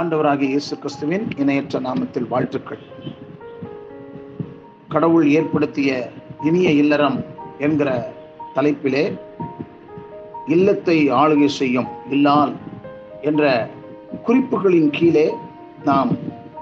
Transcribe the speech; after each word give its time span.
ஆண்டவராகிய 0.00 0.48
இயேசு 0.52 0.78
கிறிஸ்துவின் 0.78 1.24
இணையற்ற 1.36 1.80
நாமத்தில் 1.80 2.28
வாழ்த்துக்கள். 2.28 2.82
கடவுள் 4.88 5.26
ஏற்படுத்திய 5.30 6.10
இனிய 6.44 6.70
இல்லறம் 6.70 7.16
என்கிற 7.58 8.12
தலைப்பிலே 8.54 9.02
இல்லத்தை 10.46 10.96
ஆளுகை 11.12 11.46
செய்யும் 11.46 11.88
இல்லால் 12.10 12.52
என்ற 13.22 13.70
குறிப்புகளின் 14.26 14.90
கீழே 14.90 15.26
நாம் 15.84 16.12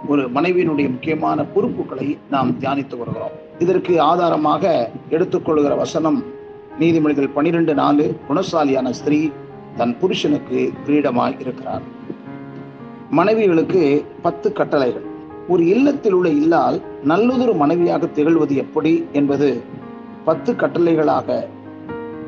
ஒரு 0.09 0.25
மனைவியினுடைய 0.31 0.89
முக்கியமான 0.95 1.45
பொறுப்புகளை 1.45 2.19
நாம் 2.31 2.51
தியானித்து 2.61 2.99
வருகிறோம். 3.03 3.37
இதற்கு 3.59 4.01
ஆதாரமாக 4.01 4.91
எடுத்துக்கொள்கிற 5.11 5.77
வசனம் 5.77 6.25
நீதிமொழிகள் 6.81 7.35
பனிரெண்டு 7.35 7.75
நாலு 7.75 8.17
குணசாலியான 8.29 8.91
ஸ்திரீ 8.91 9.31
தன் 9.77 9.97
புருஷனுக்கு 9.99 10.73
கிரீடமாய் 10.87 11.41
இருக்கிறார். 11.41 11.97
மனைவிகளுக்கு 13.11 14.05
பத்து 14.23 14.53
கட்டளைகள். 14.53 15.03
ஒரு 15.49 15.67
இல்லத்தில் 15.67 16.13
உள்ள 16.13 16.29
இல்லால் 16.29 16.83
நல்லதொரு 17.05 17.55
மனைவியாக 17.55 18.07
திகழ்வது 18.07 18.55
எப்படி 18.55 19.07
என்பது 19.13 19.63
பத்து 20.25 20.53
கட்டளைகளாக 20.53 21.47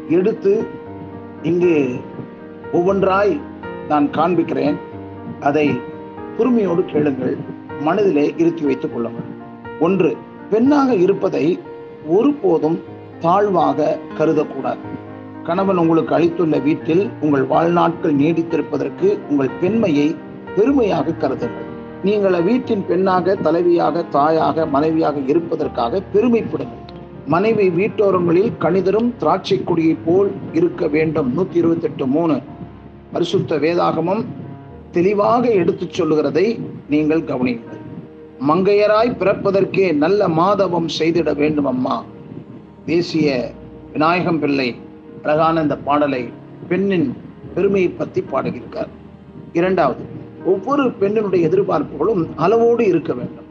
எடுத்து 0.09 0.65
இங்கு 1.43 2.01
ஒவ்வொன்றாய் 2.73 3.41
நான் 3.89 4.09
காண்பிக்கிறேன். 4.09 4.77
அதை 5.41 5.81
பொறுமையோடு 6.37 6.85
கேளுங்கள். 6.85 7.37
மனதிலே 7.81 8.35
இருத்தி 8.37 8.63
வைத்துக் 8.63 8.93
கொள்ளுங்கள். 8.93 9.29
ஒன்று 9.81 10.17
பெண்ணாக 10.51 10.95
இருப்பதை 10.95 11.59
ஒருபோதும் 12.07 12.81
தாழ்வாக 13.19 13.99
கருதக்கூடாது. 14.19 14.79
கணவன் 15.45 15.77
உங்களுக்கு 15.77 16.15
அளித்துள்ள 16.15 16.59
வீட்டில் 16.59 17.11
உங்கள் 17.21 17.47
வாழ்நாட்கள் 17.47 18.17
நீடித்திருப்பதற்கு 18.17 19.19
உங்கள் 19.29 19.51
பெண்மையை 19.61 20.17
பெருமையாக 20.57 21.11
கருதுங்கள். 21.11 21.69
நீங்கள் 22.03 22.43
வீட்டின் 22.43 22.85
பெண்ணாக 22.89 23.37
தலைவியாக 23.45 24.09
தாயாக 24.09 24.67
மனைவியாக 24.67 25.19
இருப்பதற்காக 25.27 26.03
பெருமைப்படுங்கள். 26.15 26.79
மனைவி 27.27 27.69
வீட்டோரங்களில் 27.69 28.53
கணிதரும் 28.59 29.11
திராட்சை 29.19 29.65
கொடியை 29.65 29.97
போல் 30.05 30.31
இருக்க 30.53 30.89
வேண்டும். 30.89 31.39
நூத்தி 31.39 31.57
இருபத்தி 31.63 31.87
எட்டு 31.87 32.07
மூணு. 32.07 32.41
பரிசுத்த 33.13 33.57
வேதாகமம் 33.57 34.25
தெளிவாக 34.91 35.49
எடுத்துச் 35.49 35.93
சொல்லுகிறதை 35.93 36.61
நீங்கள் 36.89 37.23
கவனியுங்கள். 37.23 37.79
மங்கையராய் 38.49 39.17
பிறப்பதற்கே 39.21 39.93
நல்ல 39.95 40.29
மாதவம் 40.29 40.89
செய்திட 40.99 41.37
வேண்டும் 41.37 41.65
அம்மா 41.65 42.05
தேசிய 42.87 43.51
விநாயகம் 43.93 44.41
பிள்ளை 44.41 44.77
அழகான 45.23 45.61
இந்த 45.61 45.77
பாடலை 45.77 46.29
பெண்ணின் 46.69 47.17
பெருமையை 47.55 47.91
பற்றி 47.91 48.21
பாடுகிறார் 48.21 48.89
இரண்டாவது 49.53 50.10
ஒவ்வொரு 50.45 50.85
பெண்ணினுடைய 50.89 51.41
எதிர்பார்ப்புகளும் 51.49 52.29
அளவோடு 52.37 52.87
இருக்க 52.87 53.15
வேண்டும். 53.15 53.45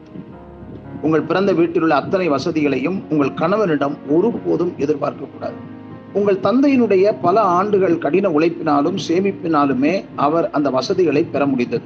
உங்கள் 1.02 1.22
பிறந்த 1.22 1.52
வீட்டில் 1.52 1.82
உள்ள 1.82 1.94
அத்தனை 1.94 2.28
வசதிகளையும் 2.28 3.02
உங்கள் 3.10 3.34
கணவனிடம் 3.34 3.96
ஒருபோதும் 4.08 4.72
எதிர்பார்க்க 4.78 5.24
கூடாது 5.24 5.78
உங்கள் 6.12 6.38
தந்தையினுடைய 6.42 7.14
பல 7.22 7.40
ஆண்டுகள் 7.40 7.98
கடின 7.98 8.28
உழைப்பினாலும் 8.28 8.98
சேமிப்பினாலுமே 9.08 10.04
அவர் 10.16 10.50
அந்த 10.50 10.70
வசதிகளை 10.70 11.24
பெற 11.24 11.46
முடிந்தது. 11.46 11.84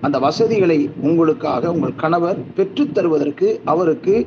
அந்த 0.00 0.18
வசதிகளை 0.18 0.90
உங்களுக்காக 1.00 1.72
உங்கள் 1.72 1.94
கணவர் 1.94 2.36
பெற்றுத் 2.54 2.94
தருவதற்கு 2.94 3.60
அவருக்கு 3.64 4.26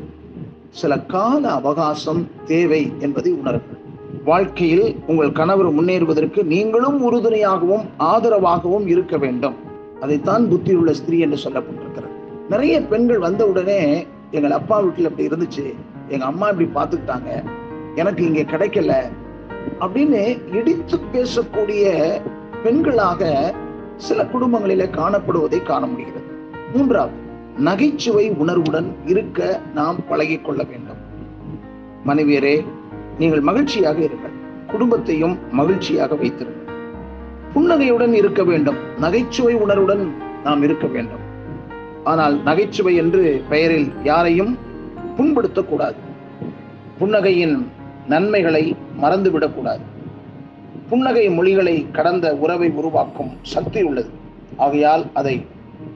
சில 0.70 1.00
கால 1.00 1.52
அவகாசம் 1.52 2.28
தேவை 2.45 2.92
என்பதை 3.00 3.34
உணருங்கள் 3.34 3.81
வாழ்க்கையில் 4.23 4.95
உங்கள் 5.08 5.31
கணவர் 5.31 5.73
முன்னேறுவதற்கு 5.73 6.44
நீங்களும் 6.44 7.12
உறுதுணையாகவும் 7.12 7.85
ஆதரவாகவும் 8.00 8.88
இருக்க 8.88 9.18
வேண்டும். 9.18 9.72
அதைத்தான் 10.03 10.44
புத்தியுள்ள 10.46 10.91
ஸ்திரீ 10.91 11.18
என்று 11.19 11.38
சொல்லப்பட்டிருக்கிறது 11.44 12.14
நிறைய 12.50 12.81
பெண்கள் 12.81 13.19
வந்த 13.19 13.47
உடனே 13.47 14.08
எங்கள் 14.31 14.52
அப்பா 14.52 14.80
வீட்டில் 14.80 15.09
இப்படி 15.09 15.28
இருந்துச்சு 15.28 15.66
எங்க 16.08 16.25
அம்மா 16.25 16.47
இப்படி 16.50 16.69
பார்த்துக்கிட்டாங்க 16.69 17.30
எனக்கு 17.96 18.24
இங்க 18.24 18.41
கிடைக்கல 18.41 18.94
அப்படின்னு 19.80 20.53
இடித்து 20.53 21.00
பேசக்கூடிய 21.14 21.84
பெண்களாக 22.64 23.53
சில 23.97 24.24
குடும்பங்களிலே 24.24 24.88
காணப்படுவதை 24.90 25.64
காண 25.64 25.86
முடிகிறது. 25.86 26.25
மூன்றாவது 26.74 27.18
நகைச்சுவை 27.58 28.30
உணர்வுடன் 28.30 28.96
இருக்க 29.06 29.62
நாம் 29.74 29.97
பழகி 30.08 30.38
கொள்ள 30.38 30.64
வேண்டும். 30.64 31.02
மனைவியரே 32.06 32.66
நீங்கள் 33.20 33.40
மகிழ்ச்சியாக 33.40 34.00
இருங்கள். 34.00 34.35
குடும்பத்தையும் 34.68 35.38
மகிழ்ச்சியாக 35.52 36.16
வைத்திருங்கள். 36.16 36.62
புன்னகையுடன் 37.53 38.14
இருக்க 38.14 38.44
வேண்டும். 38.44 38.75
நகைச்சுவை 38.97 39.53
உணர்வுடன் 39.53 40.14
நாம் 40.44 40.64
இருக்க 40.64 40.88
வேண்டும். 40.88 41.24
ஆனால் 42.03 42.44
நகைச்சுவை 42.44 42.96
என்று 42.96 43.44
பெயரில் 43.50 43.91
யாரையும் 44.03 44.58
புண்படுத்தக்கூடாது. 45.18 46.00
புன்னகையின் 47.00 47.66
நன்மைகளை 48.08 48.75
மறந்துவிடக்கூடாது. 49.02 49.84
புன்னகை 50.90 51.30
மொழிகளை 51.30 51.86
கடந்த 51.91 52.36
உறவை 52.36 52.69
உருவாக்கும் 52.69 53.31
சக்தி 53.41 53.84
உள்ளது. 53.84 54.09
ஆகையால் 54.58 55.06
அதை 55.14 55.46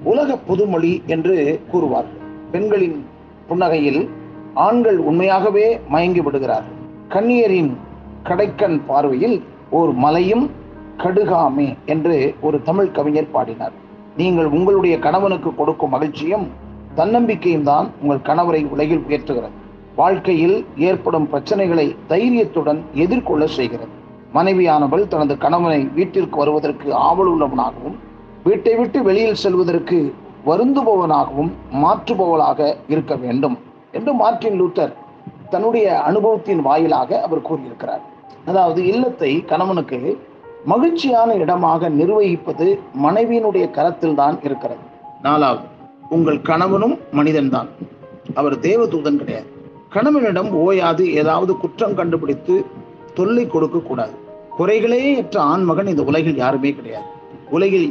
உலக 0.03 0.38
பொதுமொழி 0.38 1.01
என்று 1.06 1.62
கூறுவார்கள். 1.74 2.24
பெண்களின் 2.51 3.06
புன்னகையில் 3.50 4.07
ஆண்கள் 4.53 4.97
உண்மையாகவே 4.97 5.79
மயங்கி 5.88 6.22
விடுகிறார்கள். 6.22 6.78
கண்ணியரின் 7.09 7.74
கடைக்கண் 8.24 8.81
பார்வையில் 8.88 9.44
ஓர் 9.69 9.91
மலையும் 9.91 10.51
கடுகாமே 11.03 11.68
என்று 11.94 12.16
ஒரு 12.47 12.58
தமிழ் 12.68 12.96
கவிஞர் 12.97 13.34
பாடினார். 13.35 13.75
நீங்கள் 14.19 14.50
உங்களுடைய 14.58 14.96
கணவனுக்கு 15.06 15.50
கொடுக்கும் 15.56 15.94
மகிழ்ச்சியும் 15.96 16.46
தன்னம்பிக்கையும் 17.00 17.68
தான் 17.72 17.88
உங்கள் 18.02 18.28
கணவரை 18.30 18.62
உலகில் 18.74 19.03
உயர்த்துகிறது. 19.07 19.56
வாழ்க்கையில் 20.02 20.57
ஏற்படும் 20.88 21.28
பிரச்சனைகளை 21.31 21.86
தைரியத்துடன் 22.12 22.80
எதிர்கொள்ள 23.03 23.44
செய்கிறது. 23.57 23.94
மனைவியானவள் 24.34 25.03
தனது 25.07 25.34
கணவனை 25.46 25.81
வீட்டிற்கு 25.97 26.38
வருவதற்கு 26.41 26.88
ஆவல் 27.07 27.30
உள்ளவனாகவும் 27.34 27.97
வீட்டை 28.44 28.74
விட்டு 28.80 29.00
வெளியில் 29.03 29.41
செல்வதற்கு 29.44 30.00
வருந்துபவனாகவும் 30.50 31.52
மாற்றுபவளாக 31.84 32.59
இருக்க 32.94 33.13
வேண்டும் 33.24 33.56
என்று 33.91 34.12
மார்ட்டின் 34.22 34.57
லூத்தர் 34.62 34.94
தன்னுடைய 35.50 35.88
அனுபவத்தின் 36.09 36.62
வாயிலாக 36.68 37.19
அவர் 37.25 37.47
கூறியிருக்கிறார். 37.47 38.03
அதாவது 38.46 38.81
இல்லத்தை 38.94 39.31
கணவனுக்கு 39.52 40.00
மகிழ்ச்சியான 40.72 41.33
இடமாக 41.33 41.89
நிர்வகிப்பது 41.89 42.66
மனைவியினுடைய 43.03 43.66
கரத்தில் 43.72 44.16
தான் 44.16 44.38
இருக்கிறது. 44.44 44.83
நாலாவது 45.22 45.67
உங்கள் 46.09 46.39
கணவனும் 46.41 46.95
மனிதன்தான். 47.11 47.69
அவர் 48.33 48.55
தேவதூதன் 48.59 49.19
கிடையாது. 49.22 49.50
கணவனிடம் 49.89 50.50
ஓயாது 50.51 51.13
ஏதாவது 51.13 51.57
குற்றம் 51.57 51.95
கண்டுபிடித்து 51.95 52.66
தொல்லை 53.13 53.47
கொடுக்க 53.47 53.77
கூடாது. 53.79 54.16
குறைகளே 54.59 55.17
அற்ற 55.17 55.41
ஆண்மகன் 55.41 55.88
இந்த 55.88 56.03
உலகில் 56.03 56.35
யாருமே 56.35 56.72
கிடையாது. 56.73 57.07
உலகில் 57.50 57.89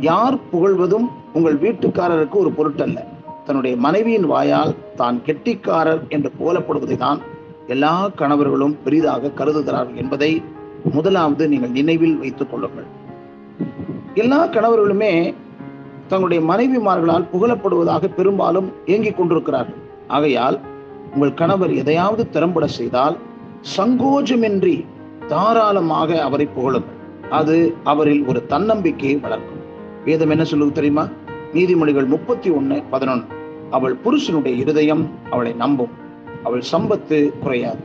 யார் 0.00 0.36
புகழ்வதும் 0.52 1.06
உங்கள் 1.32 1.58
வீட்டுக்காரருக்கு 1.58 2.36
ஒரு 2.44 2.52
பொருட்டல்ல. 2.58 2.98
தன்னுடைய 3.46 3.76
மனைவியின் 3.76 4.26
வாயால் 4.26 4.74
தான் 4.96 5.22
கெட்டிக்காரர் 5.26 6.02
என்று 6.08 6.32
போலப்படுவதை 6.40 6.96
தான் 6.96 7.20
எல்லா 7.66 7.94
கணவர்களும் 8.16 8.76
பெரிதாக 8.84 9.28
கருதுகிறார்கள் 9.28 10.00
என்பதை 10.02 10.42
முதலாவது 10.92 11.48
நீங்கள் 11.48 11.70
நினைவில் 11.70 12.16
வைத்துக் 12.16 12.50
கொள்ளுங்கள். 12.50 12.84
எல்லா 14.14 14.46
கணவர்களுமே 14.46 15.34
தங்களுடைய 16.08 16.42
மனைவிமார்களால் 16.44 17.26
புகழப்படுவதாக 17.32 18.14
பெரும்பாலும் 18.14 18.72
இயங்கிக் 18.84 19.16
கொண்டிருக்கிறார்கள். 19.16 19.74
ஆகையால் 20.06 20.60
உங்கள் 21.14 21.34
கணவர் 21.34 21.74
எதையாவது 21.74 22.30
திறம்பட 22.30 22.66
செய்தால் 22.66 23.16
சங்கோஜமின்றி 23.76 24.84
தாராளமாக 25.26 26.22
அவரை 26.22 26.46
புகழுங்கள். 26.46 26.94
அது 27.30 27.74
அவரில் 27.84 28.26
ஒரு 28.26 28.46
தன்னம்பிக்கையை 28.46 29.18
வளர்க்கும். 29.18 29.58
வேதம் 30.04 30.30
என்ன 30.30 30.44
சொல்லுவது 30.44 30.74
தெரியுமா? 30.74 31.08
நீதிமொழிகள் 31.52 32.06
முப்பத்தி 32.06 32.50
ஒன்னு 32.50 32.82
பதினொன்று 32.90 33.26
அவள் 33.70 33.94
புருஷனுடைய 33.94 34.56
இருதயம் 34.56 35.10
அவளை 35.30 35.52
நம்பும். 35.52 35.90
அவள் 36.42 36.62
சம்பத்து 36.72 37.38
குறையாது. 37.38 37.78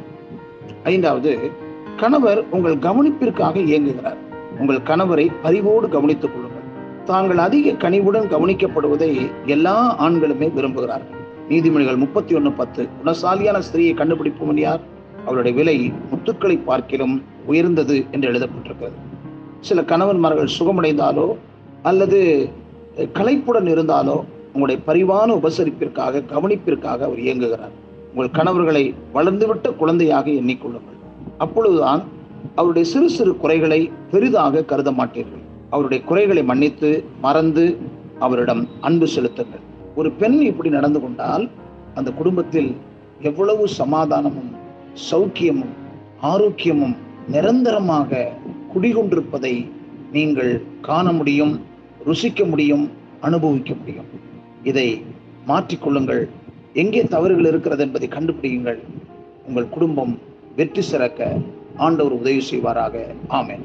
ஐந்தாவது 0.83 1.51
கணவர் 1.97 2.49
உங்கள் 2.49 2.75
கவனிப்பிற்காக 2.75 3.55
இயங்குகிறார். 3.55 4.17
உங்கள் 4.59 4.77
கணவரை 4.77 5.31
பரிவோடு 5.41 5.89
கவனித்துக் 5.89 6.31
கொள்ளுங்கள். 6.33 6.59
தாங்கள் 7.05 7.37
அதிக 7.37 7.71
கனிவுடன் 7.71 8.29
கவனிக்கப்படுவதை 8.29 9.31
எல்லா 9.45 10.07
ஆண்களுமே 10.07 10.51
விரும்புகிறார்கள். 10.57 11.19
நீதிமொழிகள் 11.49 11.97
முப்பத்தி 11.97 12.35
ஒன்னு 12.35 12.51
பத்து. 12.51 12.87
குணசாலியான 13.03 13.61
ஸ்திரீயை 13.67 13.93
கண்டுபிடிப்பவன் 13.95 14.59
யார்? 14.59 14.79
அவருடைய 15.25 15.57
விலை 15.57 15.93
முத்துக்களை 16.11 16.63
பார்க்கிலும் 16.63 17.23
உயர்ந்தது 17.45 18.05
என்று 18.11 18.31
எழுதப்பட்டிருக்கிறது. 18.31 18.97
சில 19.59 19.81
கணவன்மார்கள் 19.81 20.47
சுகமடைந்தாலோ 20.59 21.35
அல்லது 21.83 22.49
களைப்புடன் 22.97 23.69
இருந்தாலோ 23.73 24.23
உங்களுடைய 24.53 24.81
பரிவான 24.87 25.33
உபசரிப்பிற்காக 25.33 26.23
கவனிப்பிற்காக 26.33 26.99
அவர் 27.07 27.19
இயங்குகிறார். 27.19 27.75
உங்கள் 28.13 28.31
கணவர்களை 28.31 28.95
வளர்ந்துவிட்ட 29.13 29.75
குழந்தையாக 29.75 30.29
எண்ணிக்கொள்ளுங்கள் 30.29 30.99
அப்பொழுதுதான் 31.37 32.01
அவருடைய 32.55 32.89
சிறு 32.89 33.09
சிறு 33.09 33.37
குறைகளை 33.37 33.91
பெரிதாக 34.11 34.63
கருத 34.63 34.91
மாட்டீர்கள். 34.91 35.43
அவருடைய 35.69 36.03
குறைகளை 36.03 36.43
மன்னித்து 36.43 37.03
மறந்து 37.21 37.77
அவரிடம் 38.19 38.67
அன்பு 38.81 39.07
செலுத்துங்கள். 39.07 39.65
ஒரு 39.95 40.11
பெண் 40.11 40.39
இப்படி 40.41 40.69
நடந்து 40.69 40.99
கொண்டால் 41.01 41.49
அந்த 41.95 42.09
குடும்பத்தில் 42.11 42.75
எவ்வளவு 43.21 43.67
சமாதானமும் 43.67 44.51
சௌக்கியமும் 45.11 45.73
ஆரோக்கியமும் 46.23 46.95
நிரந்தரமாக 47.27 48.31
குடிகொண்டிருப்பதை 48.73 49.53
நீங்கள் 50.11 50.61
காண 50.81 51.11
முடியும் 51.11 51.53
ருசிக்க 52.05 52.49
முடியும் 52.49 52.89
அனுபவிக்க 53.21 53.73
முடியும். 53.73 54.09
இதை 54.63 54.87
மாற்றிக்கொள்ளுங்கள் 55.47 56.23
எங்கே 56.73 57.03
தவறுகள் 57.03 57.45
இருக்கிறது 57.45 57.83
என்பதை 57.83 58.07
கண்டுபிடியுங்கள். 58.07 58.79
உங்கள் 59.47 59.69
குடும்பம் 59.69 60.13
வெற்றி 60.55 60.81
சிறக்க 60.81 61.37
ஆண்டவர் 61.75 62.11
உதவி 62.11 62.43
செய்வாராக. 62.51 63.15
ஆமேன். 63.29 63.63